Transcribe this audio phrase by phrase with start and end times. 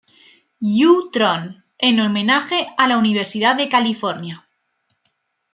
[0.87, 1.45] U.-tron,
[1.77, 4.47] en homenaje a la Universidad de California.